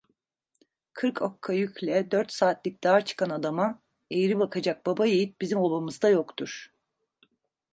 Kırk 0.93 1.21
okka 1.21 1.53
yükle 1.53 2.11
dört 2.11 2.31
saatlik 2.33 2.83
dağa 2.83 3.05
çıkan 3.05 3.29
adama 3.29 3.79
eğri 4.11 4.39
bakacak 4.39 4.85
babayiğit 4.85 5.41
bizim 5.41 5.59
obamızda 5.59 6.09
yoktur. 6.09 6.73